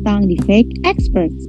datang 0.00 0.24
di 0.24 0.40
Fake 0.48 0.80
Experts. 0.88 1.44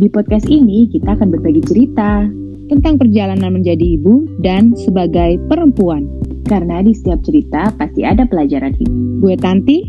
Di 0.00 0.08
podcast 0.08 0.48
ini 0.48 0.88
kita 0.88 1.20
akan 1.20 1.36
berbagi 1.36 1.60
cerita 1.60 2.24
tentang 2.72 2.96
perjalanan 2.96 3.60
menjadi 3.60 4.00
ibu 4.00 4.24
dan 4.40 4.72
sebagai 4.72 5.36
perempuan. 5.52 6.08
Karena 6.48 6.80
di 6.80 6.96
setiap 6.96 7.20
cerita 7.20 7.68
pasti 7.76 8.00
ada 8.00 8.24
pelajaran 8.24 8.72
hidup. 8.72 8.96
Gue 9.20 9.36
Tanti 9.36 9.84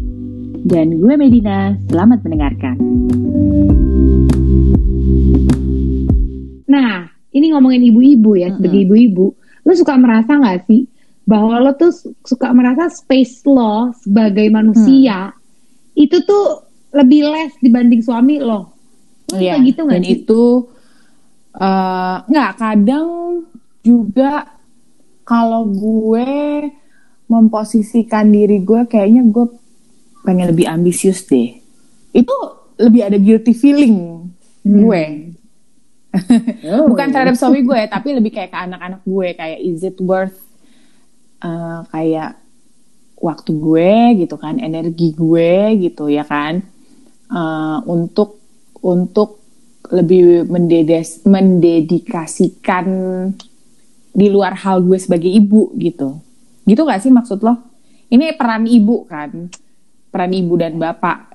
dan 0.68 1.00
gue 1.00 1.14
Medina. 1.16 1.80
Selamat 1.88 2.20
mendengarkan. 2.28 2.76
Nah, 6.68 7.08
ini 7.32 7.56
ngomongin 7.56 7.96
ibu-ibu 7.96 8.36
ya, 8.36 8.52
sebagai 8.52 8.92
ibu-ibu. 8.92 9.32
Lo 9.64 9.72
suka 9.72 9.96
merasa 9.96 10.36
gak 10.36 10.68
sih 10.68 10.84
bahwa 11.24 11.64
lo 11.64 11.80
tuh 11.80 11.96
suka 12.28 12.52
merasa 12.52 12.92
space 12.92 13.48
lo 13.48 13.96
sebagai 13.96 14.52
manusia 14.52 15.32
hmm. 15.32 15.96
itu 15.96 16.20
tuh 16.28 16.71
lebih 16.92 17.22
less 17.28 17.56
dibanding 17.64 18.04
suami 18.04 18.40
lo. 18.44 18.76
Iya. 19.32 19.60
Gitu 19.64 19.88
dan 19.88 20.04
sih? 20.04 20.20
itu 20.22 20.68
uh, 21.56 22.18
nggak 22.28 22.52
kadang 22.60 23.08
juga 23.82 24.60
kalau 25.24 25.64
gue 25.72 26.28
memposisikan 27.32 28.28
diri 28.28 28.60
gue 28.60 28.84
kayaknya 28.92 29.24
gue 29.24 29.48
pengen 30.28 30.52
lebih 30.52 30.68
ambisius 30.68 31.24
deh. 31.24 31.56
Itu 32.12 32.36
lebih 32.76 33.08
ada 33.08 33.16
guilty 33.16 33.56
feeling 33.56 34.28
hmm. 34.68 34.82
gue. 34.84 35.04
oh. 36.68 36.92
Bukan 36.92 37.08
terhadap 37.16 37.40
suami 37.40 37.64
gue, 37.64 37.88
tapi 37.88 38.12
lebih 38.12 38.36
kayak 38.36 38.52
ke 38.52 38.58
anak-anak 38.60 39.02
gue 39.08 39.28
kayak 39.32 39.60
is 39.64 39.80
it 39.80 39.96
worth 40.04 40.36
uh, 41.40 41.88
kayak 41.88 42.36
waktu 43.16 43.56
gue 43.56 43.92
gitu 44.28 44.36
kan, 44.36 44.60
energi 44.60 45.16
gue 45.16 45.80
gitu 45.88 46.12
ya 46.12 46.28
kan 46.28 46.68
uh, 47.32 47.80
untuk 47.88 48.44
untuk 48.84 49.42
lebih 49.92 50.48
mendedes, 50.48 51.24
mendedikasikan 51.28 52.86
di 54.12 54.28
luar 54.28 54.56
hal 54.60 54.84
gue 54.84 55.00
sebagai 55.00 55.28
ibu 55.28 55.72
gitu. 55.80 56.20
Gitu 56.64 56.82
gak 56.84 57.02
sih 57.04 57.12
maksud 57.12 57.44
lo? 57.44 57.58
Ini 58.12 58.36
peran 58.36 58.68
ibu 58.68 59.08
kan, 59.08 59.52
peran 60.12 60.32
ibu 60.36 60.54
dan 60.60 60.76
bapak. 60.76 61.32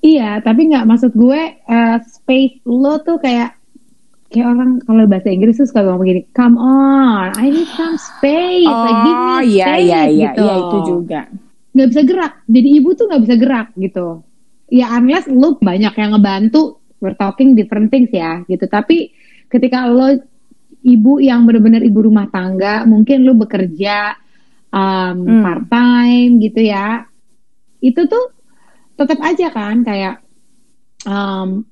Iya, 0.00 0.40
tapi 0.40 0.70
nggak 0.70 0.86
maksud 0.86 1.12
gue 1.12 1.40
uh, 1.66 1.96
space 2.04 2.62
lo 2.68 3.00
tuh 3.04 3.20
kayak 3.20 3.58
kayak 4.28 4.46
orang 4.48 4.70
kalau 4.84 5.04
bahasa 5.08 5.28
Inggris 5.32 5.58
tuh 5.60 5.66
suka 5.68 5.82
ngomong 5.82 6.06
gini, 6.06 6.22
come 6.32 6.56
on, 6.60 7.32
I 7.36 7.48
need 7.48 7.68
some 7.74 7.96
space, 7.98 8.68
oh, 8.68 8.84
like 8.86 9.00
give 9.02 9.18
me 9.18 9.32
oh, 9.34 9.42
iya, 9.42 9.66
space 9.66 9.82
iya, 9.82 10.00
iya, 10.06 10.30
gitu. 10.30 10.42
Iya, 10.44 10.54
itu 10.56 10.78
juga. 10.88 11.20
Gak 11.76 11.88
bisa 11.92 12.02
gerak, 12.06 12.32
jadi 12.48 12.68
ibu 12.80 12.88
tuh 12.96 13.04
gak 13.08 13.22
bisa 13.24 13.34
gerak 13.36 13.68
gitu 13.76 14.06
ya 14.70 14.90
unless 14.98 15.26
lu 15.30 15.58
banyak 15.58 15.94
yang 15.94 16.10
ngebantu 16.16 16.82
we're 16.98 17.16
talking 17.16 17.54
different 17.54 17.92
things 17.92 18.10
ya 18.10 18.42
gitu. 18.46 18.66
Tapi 18.66 19.12
ketika 19.46 19.86
lo 19.86 20.16
ibu 20.86 21.18
yang 21.18 21.46
benar-benar 21.46 21.82
ibu 21.82 22.06
rumah 22.06 22.26
tangga 22.30 22.86
mungkin 22.86 23.26
lu 23.26 23.34
bekerja 23.38 24.14
um, 24.70 25.16
hmm. 25.22 25.42
part 25.42 25.64
time 25.70 26.32
gitu 26.42 26.60
ya 26.62 27.06
itu 27.82 28.06
tuh 28.06 28.34
tetap 28.96 29.20
aja 29.20 29.52
kan 29.52 29.84
kayak 29.84 30.24
um, 31.04 31.68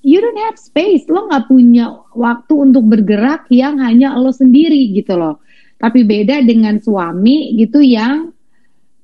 you 0.00 0.18
don't 0.18 0.40
have 0.40 0.56
space. 0.56 1.04
Lo 1.12 1.28
nggak 1.28 1.46
punya 1.52 1.92
waktu 2.16 2.54
untuk 2.56 2.88
bergerak 2.88 3.46
yang 3.52 3.76
hanya 3.78 4.16
lo 4.16 4.32
sendiri 4.32 4.90
gitu 4.96 5.20
loh. 5.20 5.44
Tapi 5.76 6.06
beda 6.06 6.40
dengan 6.46 6.78
suami 6.78 7.58
gitu 7.58 7.82
yang 7.82 8.30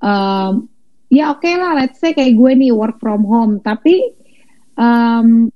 um, 0.01 0.71
ya 1.09 1.33
oke 1.33 1.41
okay 1.41 1.57
lah 1.57 1.73
let's 1.77 1.97
say 1.97 2.13
kayak 2.13 2.37
gue 2.37 2.53
nih 2.55 2.73
work 2.73 3.01
from 3.01 3.25
home 3.25 3.61
tapi 3.65 4.13
um, 4.77 5.49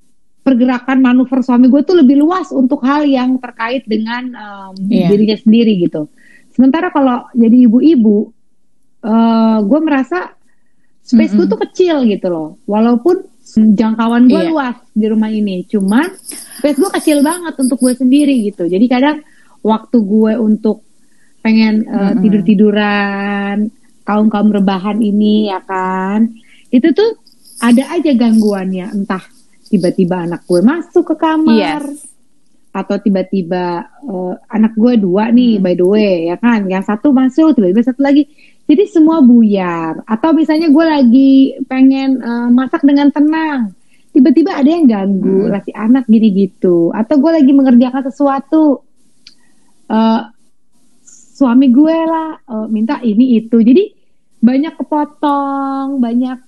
pergerakan 0.43 0.99
manuver 0.99 1.45
suami 1.45 1.71
gue 1.71 1.83
tuh 1.87 2.03
lebih 2.03 2.19
luas 2.19 2.51
untuk 2.51 2.83
hal 2.83 3.07
yang 3.07 3.39
terkait 3.39 3.87
dengan 3.87 4.27
um, 4.35 4.75
yeah. 4.91 5.07
dirinya 5.07 5.39
sendiri 5.39 5.79
gitu 5.87 6.11
sementara 6.51 6.91
kalau 6.91 7.29
jadi 7.37 7.69
ibu-ibu 7.71 8.33
uh, 9.07 9.59
gue 9.63 9.81
merasa 9.85 10.35
space 11.05 11.37
mm 11.37 11.39
-hmm. 11.39 11.47
gue 11.47 11.47
tuh 11.47 11.61
kecil 11.69 11.97
gitu 12.09 12.27
loh 12.33 12.49
walaupun 12.67 13.23
jangkauan 13.77 14.27
gue 14.27 14.43
yeah. 14.43 14.51
luas 14.51 14.77
di 14.97 15.07
rumah 15.07 15.31
ini 15.31 15.69
cuman 15.69 16.11
space 16.59 16.81
gue 16.81 16.91
kecil 16.99 17.21
banget 17.21 17.55
untuk 17.61 17.79
gue 17.79 17.95
sendiri 17.95 18.49
gitu 18.51 18.67
jadi 18.67 18.87
kadang 18.91 19.17
waktu 19.63 19.97
gue 20.01 20.33
untuk 20.41 20.83
pengen 21.45 21.87
uh, 21.87 21.95
mm 21.95 22.03
-hmm. 22.03 22.21
tidur 22.25 22.43
tiduran 22.43 23.57
kaum 24.03 24.27
kaum 24.29 24.51
rebahan 24.51 24.99
ini 24.99 25.51
ya 25.51 25.63
kan? 25.63 26.31
Itu 26.69 26.91
tuh 26.95 27.19
ada 27.63 27.95
aja 27.95 28.11
gangguannya. 28.15 28.93
Entah 28.95 29.23
tiba-tiba 29.71 30.29
anak 30.29 30.45
gue 30.45 30.61
masuk 30.61 31.15
ke 31.15 31.15
kamar 31.17 31.81
yes. 31.89 32.05
atau 32.77 32.97
tiba-tiba 33.01 33.89
uh, 34.05 34.37
anak 34.53 34.77
gue 34.77 35.01
dua 35.01 35.33
nih 35.33 35.57
hmm. 35.57 35.65
by 35.65 35.75
the 35.79 35.87
way 35.87 36.29
ya 36.29 36.37
kan? 36.37 36.67
Yang 36.69 36.93
satu 36.93 37.15
masuk 37.15 37.57
tiba-tiba 37.57 37.83
satu 37.83 38.03
lagi. 38.03 38.27
Jadi 38.63 38.83
semua 38.89 39.19
buyar. 39.21 40.07
Atau 40.07 40.33
misalnya 40.33 40.71
gue 40.71 40.85
lagi 40.87 41.33
pengen 41.67 42.23
uh, 42.23 42.49
masak 42.53 42.87
dengan 42.87 43.11
tenang. 43.11 43.75
Tiba-tiba 44.13 44.61
ada 44.61 44.69
yang 44.69 44.85
ganggu 44.85 45.49
hmm. 45.49 45.63
si 45.65 45.73
anak 45.73 46.05
gini 46.05 46.29
gitu 46.37 46.93
atau 46.93 47.17
gue 47.17 47.31
lagi 47.33 47.53
mengerjakan 47.55 48.03
sesuatu. 48.13 48.85
Uh, 49.89 50.25
suami 51.43 51.75
gue 51.75 51.97
lah 52.07 52.39
uh, 52.47 52.71
minta 52.71 53.03
ini 53.03 53.43
itu. 53.43 53.59
Jadi 53.59 53.91
banyak 54.39 54.79
kepotong 54.79 55.99
banyak 55.99 56.39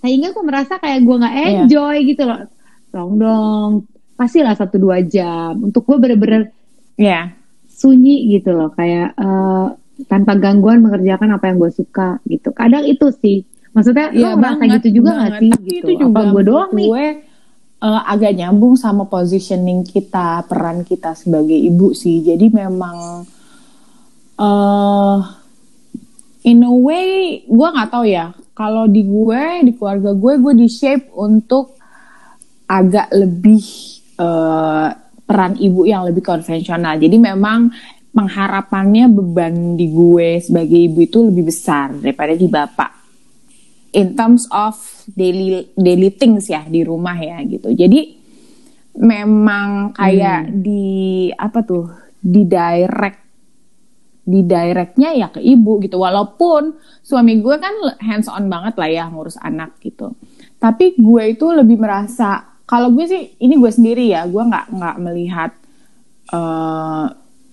sehingga 0.00 0.32
gue 0.32 0.44
merasa 0.44 0.80
kayak 0.80 1.04
gue 1.04 1.16
nggak 1.20 1.36
iya. 1.36 1.44
enjoy 1.60 1.96
yeah. 2.00 2.08
gitu 2.08 2.22
loh. 2.24 2.40
Dong 2.88 3.12
dong 3.20 3.70
pastilah 4.16 4.56
satu 4.56 4.80
dua 4.80 5.04
jam 5.04 5.60
untuk 5.60 5.84
gue 5.84 6.00
bener-bener 6.00 6.48
yeah. 6.96 7.36
sunyi 7.68 8.32
gitu 8.40 8.56
loh. 8.56 8.72
Kayak 8.72 9.12
uh, 9.20 9.76
tanpa 10.08 10.40
gangguan 10.40 10.80
mengerjakan 10.80 11.36
apa 11.36 11.52
yang 11.52 11.60
gue 11.60 11.72
suka 11.76 12.16
gitu. 12.24 12.56
Kadang 12.56 12.88
itu 12.88 13.12
sih. 13.20 13.44
Maksudnya 13.76 14.16
ya, 14.16 14.34
lo 14.34 14.40
merasa 14.40 14.64
gitu 14.80 14.88
juga 14.98 15.10
nggak 15.14 15.32
sih 15.38 15.50
Tapi 15.52 15.68
gitu 15.68 15.84
itu 15.84 15.92
juga 16.08 16.24
apa 16.24 16.32
gue 16.32 16.42
doang 16.48 16.70
nih? 16.72 16.88
gue 16.88 17.06
uh, 17.84 18.02
agak 18.08 18.32
nyambung 18.40 18.74
sama 18.80 19.04
positioning 19.04 19.84
kita 19.84 20.48
peran 20.48 20.88
kita 20.88 21.12
sebagai 21.12 21.54
ibu 21.54 21.92
sih. 21.92 22.24
Jadi 22.24 22.48
memang 22.48 23.28
uh, 24.40 25.18
in 26.48 26.64
a 26.64 26.72
way 26.72 27.44
gue 27.44 27.68
nggak 27.68 27.90
tahu 27.92 28.08
ya. 28.08 28.32
Kalau 28.56 28.88
di 28.88 29.04
gue 29.04 29.64
di 29.64 29.72
keluarga 29.76 30.16
gue 30.16 30.32
gue 30.40 30.54
di 30.56 30.68
shape 30.68 31.12
untuk 31.16 31.76
agak 32.68 33.12
lebih 33.12 33.64
uh, 34.20 34.88
peran 35.24 35.54
ibu 35.60 35.84
yang 35.84 36.08
lebih 36.08 36.24
konvensional. 36.24 36.96
Jadi 36.96 37.16
memang 37.20 37.70
pengharapannya 38.10 39.06
beban 39.06 39.78
di 39.78 39.86
gue 39.92 40.42
sebagai 40.42 40.76
ibu 40.76 40.98
itu 41.04 41.18
lebih 41.22 41.52
besar 41.52 41.94
daripada 41.94 42.34
di 42.34 42.48
bapak. 42.50 42.90
In 43.90 44.14
terms 44.14 44.46
of 44.54 44.78
daily 45.10 45.66
daily 45.74 46.14
things 46.14 46.46
ya 46.46 46.62
di 46.62 46.86
rumah 46.86 47.18
ya 47.18 47.42
gitu. 47.42 47.74
Jadi 47.74 48.18
memang 49.02 49.94
kayak 49.94 50.50
hmm. 50.50 50.54
di 50.62 50.86
apa 51.34 51.58
tuh 51.62 51.86
di 52.20 52.46
direct 52.46 53.19
di 54.24 54.44
directnya 54.44 55.16
ya 55.16 55.28
ke 55.32 55.40
ibu 55.40 55.80
gitu. 55.82 55.98
Walaupun 56.00 56.76
suami 57.00 57.40
gue 57.40 57.56
kan 57.56 57.72
hands 57.98 58.28
on 58.28 58.46
banget 58.46 58.74
lah 58.76 58.90
ya 58.90 59.04
ngurus 59.08 59.40
anak 59.40 59.80
gitu. 59.80 60.14
Tapi 60.60 60.98
gue 61.00 61.22
itu 61.34 61.46
lebih 61.50 61.80
merasa 61.80 62.60
kalau 62.68 62.94
gue 62.94 63.04
sih 63.08 63.22
ini 63.42 63.58
gue 63.58 63.72
sendiri 63.72 64.12
ya 64.12 64.28
gue 64.28 64.42
nggak 64.42 64.66
nggak 64.70 64.96
melihat 65.02 65.50
uh, 66.30 67.10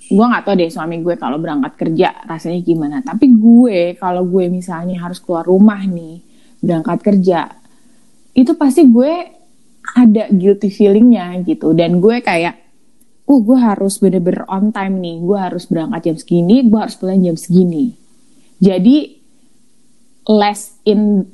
gue 0.08 0.26
nggak 0.28 0.44
tahu 0.46 0.56
deh 0.56 0.72
suami 0.72 1.02
gue 1.04 1.16
kalau 1.20 1.42
berangkat 1.42 1.74
kerja 1.80 2.14
rasanya 2.28 2.60
gimana. 2.62 2.98
Tapi 3.02 3.32
gue 3.32 3.96
kalau 3.98 4.28
gue 4.28 4.52
misalnya 4.52 5.02
harus 5.02 5.18
keluar 5.24 5.48
rumah 5.48 5.82
nih 5.84 6.22
berangkat 6.62 7.00
kerja 7.06 7.54
itu 8.38 8.54
pasti 8.54 8.86
gue 8.86 9.14
ada 9.96 10.30
guilty 10.30 10.70
feelingnya 10.70 11.32
gitu. 11.48 11.72
Dan 11.72 12.04
gue 12.04 12.20
kayak 12.20 12.67
oh 13.28 13.40
gue 13.44 13.60
harus 13.60 14.00
bener-bener 14.00 14.48
on 14.48 14.72
time 14.72 15.04
nih, 15.04 15.20
gue 15.20 15.38
harus 15.38 15.68
berangkat 15.68 16.02
jam 16.08 16.18
segini, 16.18 16.64
gue 16.64 16.80
harus 16.80 16.96
pulang 16.96 17.20
jam 17.20 17.36
segini. 17.36 17.92
Jadi 18.64 19.20
less 20.32 20.80
in 20.88 21.28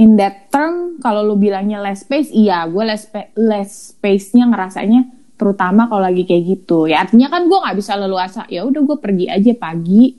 in 0.00 0.16
that 0.16 0.48
term 0.48 0.96
kalau 1.04 1.22
lu 1.26 1.36
bilangnya 1.36 1.84
less 1.84 2.02
space, 2.08 2.32
iya 2.32 2.64
gue 2.64 2.80
less 2.80 3.12
less 3.36 3.92
space-nya 3.94 4.48
ngerasanya 4.48 5.04
terutama 5.38 5.86
kalau 5.86 6.02
lagi 6.02 6.24
kayak 6.24 6.44
gitu. 6.48 6.88
Ya 6.88 7.04
artinya 7.04 7.30
kan 7.30 7.46
gue 7.46 7.58
nggak 7.60 7.76
bisa 7.76 7.94
leluasa. 7.94 8.42
Ya 8.50 8.64
udah 8.64 8.80
gue 8.82 8.96
pergi 8.98 9.26
aja 9.30 9.52
pagi, 9.54 10.16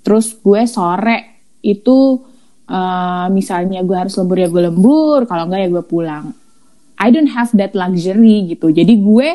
terus 0.00 0.32
gue 0.38 0.62
sore 0.64 1.42
itu 1.60 2.22
uh, 2.70 3.26
misalnya 3.28 3.84
gue 3.84 3.96
harus 3.98 4.14
lembur 4.16 4.38
ya 4.38 4.48
gue 4.48 4.62
lembur, 4.62 5.26
kalau 5.26 5.50
enggak 5.50 5.60
ya 5.66 5.68
gue 5.74 5.84
pulang. 5.84 6.24
I 7.00 7.08
don't 7.08 7.32
have 7.32 7.50
that 7.56 7.72
luxury 7.72 8.52
gitu. 8.52 8.72
Jadi 8.72 8.94
gue 9.00 9.28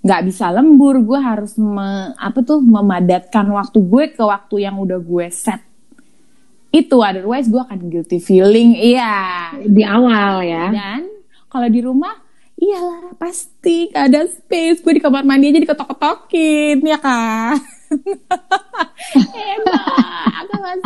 nggak 0.00 0.22
bisa 0.32 0.48
lembur 0.48 1.04
gue 1.04 1.20
harus 1.20 1.60
me, 1.60 2.16
apa 2.16 2.40
tuh 2.40 2.64
memadatkan 2.64 3.44
waktu 3.52 3.78
gue 3.84 4.04
ke 4.16 4.24
waktu 4.24 4.64
yang 4.64 4.80
udah 4.80 4.96
gue 4.96 5.26
set. 5.28 5.60
Itu 6.72 7.04
otherwise 7.04 7.52
gue 7.52 7.60
akan 7.60 7.90
guilty 7.92 8.16
feeling 8.22 8.78
iya. 8.78 9.52
Di 9.60 9.84
awal 9.84 10.40
ya. 10.46 10.72
Dan 10.72 11.04
kalau 11.52 11.68
di 11.68 11.80
rumah 11.84 12.16
iyalah 12.56 13.12
pasti 13.20 13.92
gak 13.92 14.08
ada 14.08 14.24
space. 14.24 14.80
Gue 14.80 14.96
di 14.96 15.02
kamar 15.04 15.26
mandi 15.26 15.52
aja 15.52 15.60
diketok-ketokin 15.60 16.80
ya 16.80 16.96
kan? 16.96 17.60
Emang 19.34 20.30
aku 20.30 20.54
gak 20.62 20.78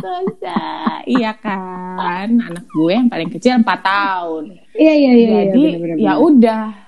Iya 1.04 1.32
kan? 1.38 2.28
Anak 2.40 2.66
gue 2.66 2.90
yang 2.90 3.06
paling 3.06 3.30
kecil 3.30 3.60
4 3.60 3.62
tahun. 3.78 4.58
Iya 4.74 4.94
iya 4.96 5.12
iya. 5.14 5.28
Jadi 5.52 5.60
iya, 5.60 5.70
bener, 5.70 5.78
bener, 5.78 5.96
ya 6.02 6.12
bener. 6.16 6.26
udah 6.26 6.83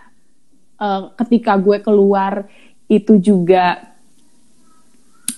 eh, 0.78 1.02
Ketika 1.16 1.56
gue 1.56 1.78
keluar 1.80 2.48
Itu 2.86 3.18
juga 3.18 3.80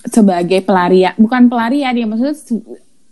Sebagai 0.07 0.63
pelarian 0.63 1.13
Bukan 1.19 1.47
pelarian 1.47 1.95
ya 1.95 2.05
Maksudnya 2.07 2.35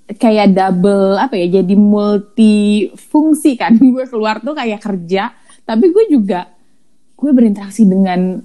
kayak 0.07 0.55
double 0.55 1.19
apa 1.19 1.35
ya 1.35 1.59
jadi 1.59 1.75
multi 1.75 2.87
fungsi 2.95 3.59
kan. 3.59 3.75
Gue 3.93 4.07
keluar 4.07 4.39
tuh 4.39 4.55
kayak 4.55 4.79
kerja 4.79 5.35
tapi 5.67 5.91
gue 5.91 6.07
juga 6.07 6.47
gue 7.19 7.31
berinteraksi 7.35 7.83
dengan 7.83 8.39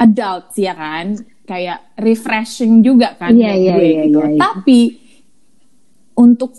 adults 0.00 0.56
ya 0.56 0.72
kan. 0.72 1.12
Kayak 1.44 1.92
refreshing 2.00 2.80
juga 2.80 3.20
kan 3.20 3.36
Iya, 3.36 3.52
buat 3.52 3.60
iya, 3.60 3.74
gue 3.76 3.84
iya, 3.84 4.02
gitu. 4.08 4.16
iya, 4.16 4.28
iya. 4.32 4.40
tapi 4.40 4.80
untuk 6.16 6.50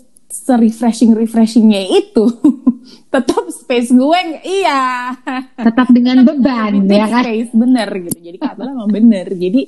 se-refreshing 0.44 1.16
refreshingnya 1.16 1.82
itu. 1.88 2.24
Tetap 3.14 3.48
space 3.48 3.90
gue 3.94 4.20
iya. 4.44 5.14
Tetap 5.56 5.88
dengan 5.88 6.20
beban 6.26 6.84
limited 6.84 7.00
ya 7.00 7.06
kan. 7.08 7.22
space 7.24 7.52
bener 7.56 7.88
gitu. 8.04 8.18
Jadi 8.20 8.38
kata 8.38 8.62
emang 8.68 8.90
bener. 8.92 9.26
Jadi 9.32 9.62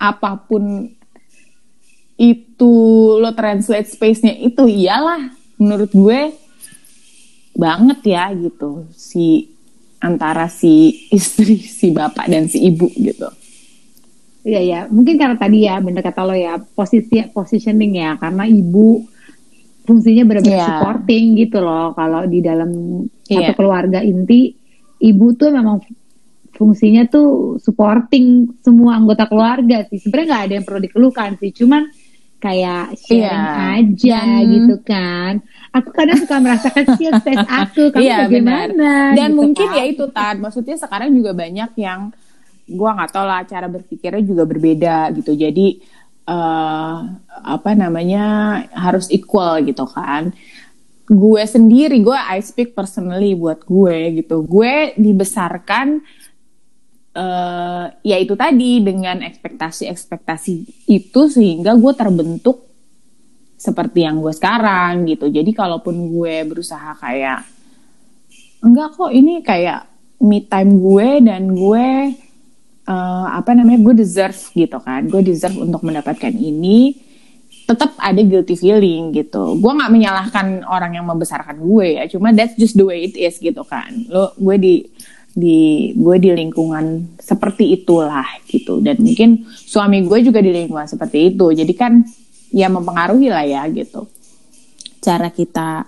apa 0.00 0.40
pun 0.40 0.88
itu 2.18 2.74
lo 3.20 3.30
translate 3.36 3.86
space-nya 3.86 4.34
itu 4.40 4.64
iyalah. 4.64 5.30
Menurut 5.60 5.92
gue 5.92 6.20
banget 7.52 8.00
ya 8.08 8.32
gitu. 8.32 8.88
Si 8.96 9.52
antara 9.98 10.46
si 10.48 11.06
istri 11.10 11.58
si 11.58 11.90
bapak 11.90 12.30
dan 12.30 12.46
si 12.48 12.64
ibu 12.64 12.88
gitu. 12.96 13.28
Iya 14.48 14.60
ya, 14.64 14.80
mungkin 14.88 15.18
karena 15.18 15.36
tadi 15.36 15.66
ya 15.66 15.76
bener 15.82 16.00
kata 16.00 16.24
lo 16.24 16.32
ya 16.32 16.56
posisi 16.72 17.20
positioning 17.28 18.00
ya. 18.00 18.16
Karena 18.16 18.48
ibu 18.48 19.04
fungsinya 19.88 20.28
benar-benar 20.28 20.60
Iya. 20.60 20.68
supporting 20.68 21.24
gitu 21.34 21.58
loh. 21.58 21.96
Kalau 21.96 22.28
di 22.28 22.38
dalam 22.38 22.70
satu 23.24 23.40
Iya. 23.40 23.56
keluarga 23.56 24.04
inti, 24.04 24.52
ibu 25.00 25.32
tuh 25.32 25.48
memang 25.48 25.80
fungsinya 26.52 27.06
tuh 27.06 27.56
supporting 27.56 28.52
semua 28.60 28.98
anggota 28.98 29.24
keluarga 29.24 29.88
sih. 29.88 29.96
Sebenarnya 29.96 30.26
nggak 30.28 30.44
ada 30.44 30.54
yang 30.54 30.66
perlu 30.66 30.80
dikeluhkan 30.82 31.30
sih, 31.38 31.50
cuman 31.54 31.88
kayak 32.38 32.94
sharing 32.94 33.24
Iya. 33.48 33.72
aja 33.74 34.18
Dan- 34.20 34.46
gitu 34.46 34.74
kan. 34.82 35.32
Aku 35.70 35.88
kadang 35.90 36.18
suka 36.18 36.36
merasa 36.38 36.68
kecil 36.68 37.10
space 37.16 37.44
aku, 37.44 37.82
kamu 37.90 38.02
Iya, 38.02 38.16
bagaimana? 38.24 38.90
dan 39.12 39.30
gitu 39.30 39.38
mungkin 39.38 39.68
kan. 39.68 39.76
ya 39.76 39.84
itu 39.86 40.04
Tad 40.08 40.36
maksudnya 40.38 40.76
sekarang 40.76 41.10
juga 41.12 41.30
banyak 41.32 41.70
yang 41.76 42.10
gua 42.68 42.92
nggak 42.94 43.10
tahu 43.10 43.24
lah 43.24 43.42
cara 43.42 43.64
berpikirnya 43.64 44.20
juga 44.22 44.44
berbeda 44.44 44.96
gitu 45.12 45.32
jadi 45.32 45.80
eh 46.28 46.96
apa 47.40 47.70
namanya 47.72 48.24
harus 48.76 49.08
equal 49.08 49.64
gitu 49.64 49.88
kan 49.88 50.36
gue 51.08 51.42
sendiri 51.48 52.04
gue 52.04 52.12
I 52.12 52.44
speak 52.44 52.76
personally 52.76 53.32
buat 53.32 53.64
gue 53.64 54.20
gitu 54.20 54.44
gue 54.44 54.92
dibesarkan 55.00 56.04
eh 57.16 57.84
ya 58.04 58.16
itu 58.20 58.36
tadi 58.36 58.84
dengan 58.84 59.24
ekspektasi-ekspektasi 59.24 60.54
itu 60.92 61.20
sehingga 61.32 61.72
gue 61.80 61.92
terbentuk 61.96 62.68
seperti 63.58 64.06
yang 64.06 64.22
gue 64.22 64.30
sekarang 64.30 65.02
gitu. 65.10 65.26
Jadi 65.26 65.50
kalaupun 65.50 66.14
gue 66.14 66.46
berusaha 66.46 66.94
kayak 66.94 67.42
enggak 68.62 68.94
kok 68.94 69.10
ini 69.10 69.42
kayak 69.42 69.82
me 70.22 70.46
time 70.46 70.78
gue 70.78 71.08
dan 71.26 71.50
gue 71.50 71.88
eh, 72.88 73.26
apa 73.36 73.52
namanya 73.52 73.84
gue 73.84 73.94
deserve 74.00 74.40
gitu 74.56 74.80
kan. 74.80 75.04
Gue 75.06 75.20
deserve 75.20 75.60
untuk 75.60 75.84
mendapatkan 75.84 76.32
ini. 76.32 77.06
Tetap 77.68 78.00
ada 78.00 78.16
guilty 78.24 78.56
feeling 78.56 79.12
gitu. 79.12 79.60
Gue 79.60 79.72
nggak 79.76 79.92
menyalahkan 79.92 80.64
orang 80.64 80.96
yang 80.96 81.04
membesarkan 81.04 81.60
gue 81.60 82.00
ya. 82.00 82.08
Cuma 82.08 82.32
that's 82.32 82.56
just 82.56 82.80
the 82.80 82.84
way 82.88 83.04
it 83.04 83.12
is 83.12 83.36
gitu 83.36 83.60
kan. 83.68 83.92
Lo 84.08 84.32
gue 84.40 84.56
di 84.56 84.74
di 85.38 85.92
gue 85.94 86.16
di 86.18 86.34
lingkungan 86.34 87.14
seperti 87.20 87.78
itulah 87.78 88.26
gitu 88.50 88.82
dan 88.82 88.98
mungkin 88.98 89.46
suami 89.46 90.02
gue 90.02 90.18
juga 90.26 90.42
di 90.42 90.50
lingkungan 90.50 90.90
seperti 90.90 91.30
itu 91.30 91.54
jadi 91.54 91.72
kan 91.78 92.02
ya 92.50 92.66
mempengaruhi 92.66 93.30
lah 93.30 93.46
ya 93.46 93.62
gitu 93.70 94.10
cara 94.98 95.30
kita 95.30 95.86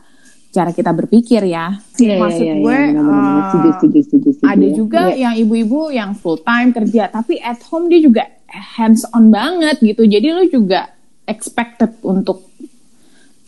cara 0.51 0.71
kita 0.71 0.91
berpikir 0.91 1.45
ya 1.45 1.79
Iya, 1.95 2.07
iya, 2.09 2.15
maksud 2.17 2.43
iya, 2.43 2.49
iya, 2.49 2.61
gue 2.61 2.77
benar-benar. 2.91 3.23
eh, 3.23 3.43
Setuju, 3.45 3.69
setuju, 3.73 3.99
setuju, 4.01 4.29
setuju 4.33 4.49
ada 4.49 4.65
ya. 4.65 4.73
juga 4.73 5.01
Iya. 5.05 5.17
yang 5.21 5.35
ibu-ibu 5.39 5.81
yang 5.91 6.11
full 6.13 6.39
time 6.41 6.71
kerja 6.71 7.03
tapi 7.09 7.39
at 7.39 7.63
home 7.65 7.87
dia 7.87 8.01
juga 8.01 8.23
hands 8.49 9.07
on 9.09 9.29
banget 9.29 9.79
gitu 9.81 10.03
jadi 10.05 10.27
lu 10.33 10.45
juga 10.49 10.91
expected 11.25 12.03
untuk 12.03 12.51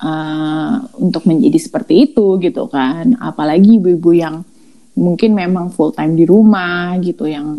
eh, 0.00 0.72
untuk 0.96 1.22
menjadi 1.24 1.58
seperti 1.58 2.06
itu 2.06 2.38
gitu 2.38 2.66
kan 2.66 3.18
apalagi 3.18 3.76
ibu-ibu 3.76 4.10
yang 4.12 4.46
mungkin 4.94 5.32
memang 5.32 5.70
full 5.70 5.90
time 5.90 6.12
di 6.12 6.22
rumah 6.22 6.94
gitu 6.98 7.24
yang 7.24 7.58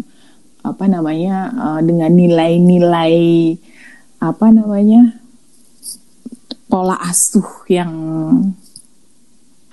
apa 0.61 0.85
namanya 0.85 1.35
eh, 1.51 1.81
dengan 1.81 2.11
nilai-nilai 2.11 3.15
apa 4.19 4.47
namanya 4.49 5.19
pola 6.65 6.95
asuh 6.97 7.67
yang 7.67 7.91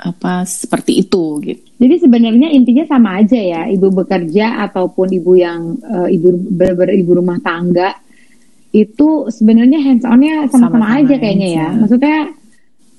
apa 0.00 0.42
seperti 0.42 1.04
itu 1.04 1.24
gitu 1.44 1.60
Jadi 1.76 1.94
sebenarnya 2.00 2.48
intinya 2.50 2.84
sama 2.84 3.20
aja 3.20 3.36
ya, 3.36 3.68
ibu 3.68 3.88
bekerja 3.88 4.64
ataupun 4.64 5.12
ibu 5.12 5.32
yang 5.32 5.76
eh, 5.80 6.16
ibu 6.16 6.28
ber, 6.50 6.72
ber- 6.72 6.92
ibu 6.92 7.16
rumah 7.16 7.36
tangga 7.38 7.96
itu 8.70 9.26
sebenarnya 9.28 9.80
hands 9.80 10.04
onnya 10.04 10.46
sama-sama 10.46 10.78
Sama-sama 10.78 10.86
aja 11.00 11.14
kayaknya 11.16 11.48
ya. 11.50 11.68
Maksudnya 11.74 12.18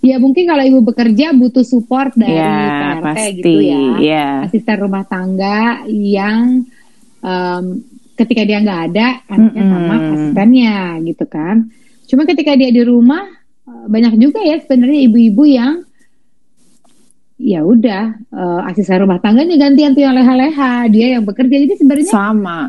ya 0.02 0.16
mungkin 0.18 0.44
kalau 0.44 0.64
ibu 0.66 0.80
bekerja 0.82 1.32
butuh 1.32 1.62
support 1.62 2.12
dari 2.14 2.36
Ya, 2.36 2.98
PRT 3.00 3.06
pasti, 3.06 3.32
gitu 3.38 3.60
ya, 3.62 3.80
ya. 4.02 4.28
asisten 4.46 4.78
rumah 4.78 5.06
tangga 5.06 5.86
yang 5.88 6.66
em, 7.22 7.64
ketika 8.14 8.42
dia 8.44 8.58
nggak 8.60 8.82
ada 8.92 9.08
anaknya 9.30 9.64
sama 9.64 9.94
Mm-mm. 9.96 10.12
asistennya 10.12 10.76
gitu 11.06 11.26
kan. 11.26 11.56
Cuma 12.06 12.26
ketika 12.26 12.52
dia 12.54 12.70
di 12.70 12.82
rumah 12.82 13.24
eh, 13.64 13.86
banyak 13.88 14.14
juga 14.18 14.42
ya 14.42 14.58
sebenarnya 14.60 15.06
ibu-ibu 15.06 15.44
yang 15.48 15.74
ya 17.44 17.62
udah 17.62 18.04
eh, 18.24 18.70
asisten 18.70 19.02
rumah 19.02 19.18
tangganya 19.18 19.58
gantian 19.58 19.92
tuh 19.92 20.02
yang 20.02 20.14
leha-leha 20.14 20.86
dia 20.88 21.08
yang 21.16 21.24
bekerja 21.24 21.56
jadi 21.58 21.74
sebenarnya 21.76 22.08
sama 22.08 22.60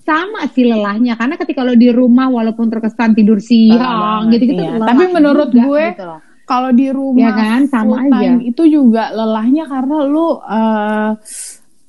sama 0.00 0.46
sih 0.48 0.62
lelahnya 0.62 1.14
karena 1.14 1.34
ketika 1.36 1.62
lo 1.62 1.74
di 1.74 1.86
rumah 1.88 2.26
walaupun 2.26 2.66
terkesan 2.68 3.12
tidur 3.12 3.38
siang 3.38 3.78
banget, 3.78 4.30
gitu-gitu 4.36 4.62
iya. 4.64 4.78
Tapi 4.80 5.04
menurut 5.08 5.48
juga, 5.48 5.62
gue, 5.62 5.84
gitu 5.90 6.04
loh. 6.04 6.20
kalau 6.42 6.70
di 6.70 6.88
rumah 6.90 7.22
Ya 7.22 7.30
kan, 7.32 7.60
sama 7.66 7.86
full 7.96 8.10
time 8.10 8.18
aja. 8.34 8.42
itu 8.44 8.62
juga 8.68 9.04
lelahnya 9.10 9.64
karena 9.64 9.96
lu 10.02 10.26
eh, 10.40 11.10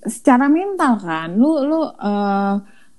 secara 0.04 0.46
mental 0.46 0.94
kan 1.00 1.34
lu 1.34 1.52
lu 1.64 1.80
eh, 1.88 2.54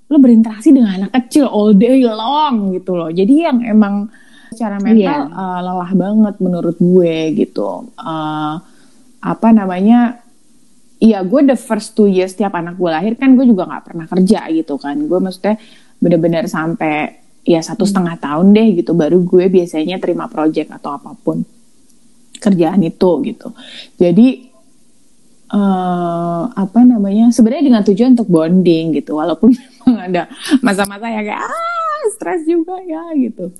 lu 0.04 0.16
berinteraksi 0.18 0.68
dengan 0.70 0.90
anak 0.96 1.10
kecil 1.14 1.46
all 1.46 1.70
day 1.72 2.02
long 2.02 2.72
gitu 2.72 2.92
loh 2.92 3.08
jadi 3.08 3.34
yang 3.50 3.58
emang 3.62 4.10
secara 4.50 4.78
mental 4.78 4.98
Iya. 4.98 5.30
eh, 5.30 5.60
lelah 5.62 5.90
banget 5.94 6.34
menurut 6.38 6.76
gue 6.76 7.14
gitu 7.36 7.86
Eh, 7.94 8.54
apa 9.24 9.48
namanya 9.56 10.20
Iya, 11.04 11.20
gue 11.20 11.40
the 11.44 11.58
first 11.58 11.92
two 11.92 12.08
years 12.08 12.32
tiap 12.32 12.56
anak 12.56 12.80
gue 12.80 12.88
lahir 12.88 13.12
kan 13.18 13.36
gue 13.36 13.44
juga 13.44 13.68
nggak 13.68 13.84
pernah 13.84 14.06
kerja 14.08 14.48
gitu 14.48 14.80
kan. 14.80 14.96
Gue 15.04 15.20
maksudnya 15.20 15.60
bener-bener 16.00 16.48
sampai 16.48 17.20
ya 17.44 17.60
satu 17.60 17.84
setengah 17.84 18.16
tahun 18.16 18.56
deh 18.56 18.80
gitu 18.80 18.96
baru 18.96 19.20
gue 19.20 19.52
biasanya 19.52 20.00
terima 20.00 20.32
project 20.32 20.72
atau 20.72 20.96
apa 20.96 21.12
pun 21.12 21.44
kerjaan 22.40 22.80
itu 22.88 23.10
gitu. 23.26 23.52
Jadi 24.00 24.54
eh 25.54 26.42
apa 26.56 26.80
namanya 26.82 27.28
sebenarnya 27.28 27.64
dengan 27.68 27.82
tujuan 27.84 28.16
untuk 28.16 28.30
bonding 28.32 28.96
gitu 28.96 29.20
walaupun 29.20 29.52
memang 29.60 30.08
ada 30.08 30.22
masa-masa 30.64 31.12
yang 31.12 31.20
kayak 31.20 31.42
ah 31.46 32.02
stres 32.16 32.42
juga 32.48 32.80
ya 32.80 33.12
gitu 33.12 33.52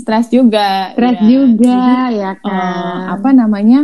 stres 0.00 0.32
juga 0.32 0.96
stres 0.96 1.18
ya. 1.20 1.28
juga 1.28 1.76
Jadi, 2.08 2.18
ya 2.18 2.30
eh, 2.32 2.36
kan 2.40 3.20
apa 3.20 3.30
namanya 3.36 3.80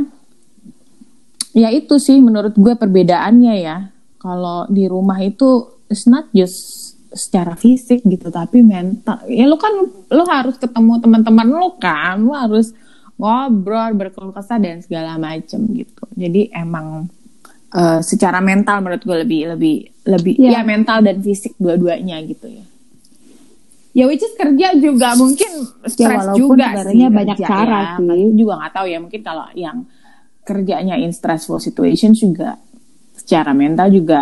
ya 1.52 1.68
itu 1.70 1.98
sih 1.98 2.18
menurut 2.22 2.54
gue 2.54 2.74
perbedaannya 2.74 3.54
ya 3.58 3.76
kalau 4.20 4.68
di 4.70 4.86
rumah 4.86 5.18
itu 5.18 5.66
it's 5.90 6.06
not 6.06 6.28
just 6.30 6.92
secara 7.10 7.58
fisik 7.58 8.06
gitu 8.06 8.30
tapi 8.30 8.62
mental 8.62 9.18
ya 9.26 9.42
lu 9.50 9.58
kan 9.58 9.74
lu 9.90 10.24
harus 10.30 10.54
ketemu 10.62 11.02
teman-teman 11.02 11.46
lu 11.50 11.74
kan 11.82 12.22
lu 12.22 12.30
harus 12.30 12.70
ngobrol 13.18 13.90
berkeluh 13.98 14.30
kesah 14.30 14.62
dan 14.62 14.78
segala 14.78 15.18
macem 15.18 15.66
gitu 15.74 16.06
jadi 16.14 16.54
emang 16.54 17.10
eh, 17.74 18.00
secara 18.06 18.38
mental 18.38 18.78
menurut 18.86 19.02
gue 19.02 19.16
lebih 19.26 19.40
lebih 19.58 19.76
lebih 20.06 20.34
Iya. 20.38 20.58
ya 20.58 20.60
mental 20.62 21.02
dan 21.02 21.18
fisik 21.18 21.58
dua-duanya 21.58 22.22
gitu 22.22 22.46
ya 22.46 22.64
ya 23.90 24.06
which 24.06 24.22
is 24.22 24.30
kerja 24.38 24.78
juga 24.78 25.18
mungkin 25.18 25.50
stres 25.90 26.30
walaupun 26.30 26.38
juga 26.38 26.66
sebenarnya 26.78 27.08
sih 27.10 27.16
banyak 27.18 27.36
kerja 27.42 27.50
cara 27.50 27.80
ya. 27.82 27.90
sih. 27.98 28.30
Juga 28.38 28.52
nggak 28.62 28.72
tahu 28.78 28.86
ya 28.86 28.98
mungkin 29.02 29.20
kalau 29.26 29.46
yang 29.58 29.76
kerjanya 30.50 30.98
in 30.98 31.14
stressful 31.14 31.62
situation 31.62 32.10
juga 32.10 32.58
secara 33.14 33.54
mental 33.54 33.86
juga 33.88 34.18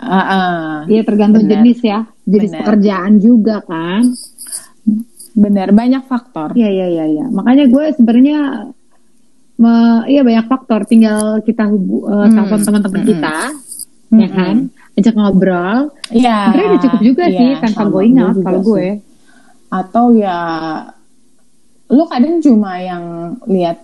uh, 0.00 0.16
uh, 0.16 0.74
Iya 0.88 1.04
tergantung 1.04 1.44
Benar. 1.44 1.60
jenis 1.60 1.78
ya, 1.84 2.00
jenis 2.24 2.48
Benar. 2.48 2.60
pekerjaan 2.64 3.12
juga 3.20 3.56
kan. 3.60 4.02
benar 5.34 5.70
banyak 5.70 6.02
faktor. 6.02 6.50
Iya 6.56 6.66
iya 6.66 6.86
iya 6.88 7.04
iya. 7.06 7.26
Makanya 7.28 7.68
gue 7.68 7.84
sebenarnya 7.94 8.38
iya 10.08 10.22
banyak 10.24 10.46
faktor. 10.46 10.82
Tinggal 10.82 11.42
kita 11.42 11.66
hubu, 11.66 12.06
eh, 12.06 12.26
Hmm. 12.26 12.34
telepon 12.34 12.60
teman-teman 12.64 13.00
Hmm. 13.00 13.08
kita, 13.08 13.36
ya 14.08 14.18
Mm-mm. 14.18 14.34
kan, 14.34 14.56
ajak 14.96 15.14
ngobrol. 15.14 15.78
Iya. 16.10 16.38
Sebenarnya 16.48 16.68
udah 16.68 16.80
cukup 16.82 17.00
juga 17.04 17.24
iya, 17.28 17.38
sih 17.38 17.50
tanpa 17.60 17.82
going 17.86 18.16
out 18.18 18.36
kalau 18.40 18.60
sih. 18.60 18.66
gue. 18.66 18.86
Atau 19.68 20.04
ya 20.16 20.38
lu 21.88 22.04
kadang 22.04 22.36
cuma 22.38 22.76
yang 22.78 23.04
lihat 23.46 23.78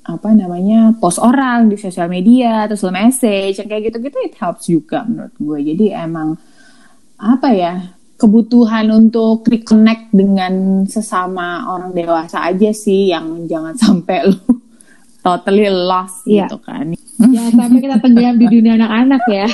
apa 0.00 0.32
namanya 0.32 0.96
post 0.96 1.20
orang 1.20 1.68
di 1.68 1.76
sosial 1.76 2.08
media 2.08 2.64
terus 2.64 2.80
lu 2.80 2.90
message 2.90 3.60
yang 3.60 3.68
kayak 3.68 3.92
gitu-gitu 3.92 4.16
it 4.24 4.34
helps 4.36 4.64
juga 4.64 5.04
menurut 5.04 5.34
gue 5.36 5.58
jadi 5.74 6.04
emang 6.04 6.40
apa 7.16 7.48
ya 7.52 7.74
kebutuhan 8.16 8.88
untuk 8.88 9.44
reconnect 9.44 10.08
dengan 10.10 10.84
sesama 10.84 11.68
orang 11.68 11.92
dewasa 11.92 12.44
aja 12.44 12.72
sih 12.72 13.12
yang 13.12 13.44
jangan 13.44 13.76
sampai 13.82 14.28
lu 14.28 14.40
totally 15.20 15.68
lost 15.68 16.24
Iya. 16.24 16.48
gitu 16.48 16.58
kan 16.60 16.96
Jangan 17.20 17.52
sampai 17.52 17.78
kita 17.78 17.96
tenggelam 18.00 18.36
di 18.40 18.46
dunia 18.48 18.80
anak-anak 18.80 19.22
ya. 19.28 19.48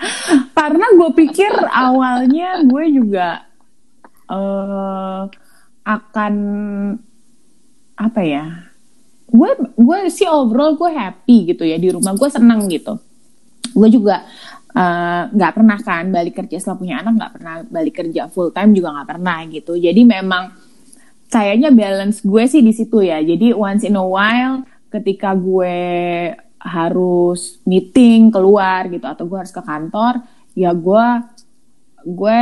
karena 0.56 0.86
gue 0.96 1.10
pikir 1.14 1.52
awalnya 1.68 2.64
gue 2.64 2.84
juga 2.90 3.44
eh 4.26 5.22
akan 5.84 6.34
apa 7.94 8.20
ya 8.24 8.44
gue 9.32 9.50
gue 9.80 9.98
sih 10.12 10.28
overall 10.28 10.76
gue 10.76 10.92
happy 10.92 11.56
gitu 11.56 11.64
ya 11.64 11.80
di 11.80 11.88
rumah 11.88 12.12
gue 12.12 12.28
seneng 12.28 12.68
gitu. 12.68 13.00
Gue 13.72 13.88
juga 13.88 14.28
eh, 14.76 15.22
nggak 15.32 15.52
pernah 15.56 15.78
kan 15.80 16.12
balik 16.12 16.44
kerja 16.44 16.60
setelah 16.60 16.78
punya 16.78 16.94
anak 17.00 17.12
nggak 17.16 17.32
pernah 17.40 17.54
balik 17.64 17.94
kerja 18.04 18.28
full 18.28 18.52
time 18.52 18.76
juga 18.76 18.92
nggak 18.92 19.08
pernah 19.08 19.38
gitu. 19.48 19.72
Jadi 19.80 20.02
memang 20.04 20.52
kayaknya 21.32 21.72
balance 21.72 22.20
gue 22.20 22.44
sih 22.44 22.60
di 22.60 22.76
situ 22.76 23.00
ya. 23.00 23.24
Jadi 23.24 23.56
once 23.56 23.88
in 23.88 23.96
a 23.96 24.04
while 24.04 24.68
ketika 24.92 25.32
gue 25.32 25.80
harus 26.62 27.58
meeting 27.64 28.28
keluar 28.28 28.86
gitu 28.92 29.08
atau 29.08 29.24
gue 29.26 29.34
harus 29.40 29.50
ke 29.50 29.64
kantor 29.64 30.22
ya 30.54 30.70
gue 30.70 31.06
gue 32.06 32.40